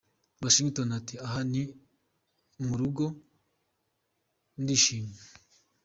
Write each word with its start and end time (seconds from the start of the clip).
Washington 0.43 0.89
ati 0.99 1.15
“Aha 1.25 1.39
ni 1.51 1.61
mu 2.65 2.73
rugo 2.79 3.05
ndishimye. 4.61 5.21